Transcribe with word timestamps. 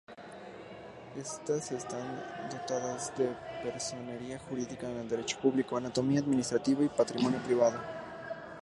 Estas 1.15 1.71
están 1.71 2.49
dotadas 2.49 3.15
de 3.19 3.35
personería 3.61 4.39
jurídica 4.39 4.87
de 4.87 5.03
derecho 5.03 5.37
público, 5.39 5.77
autonomía 5.77 6.21
administrativa 6.21 6.83
y 6.83 6.89
patrimonio 6.89 7.37
privado. 7.43 7.79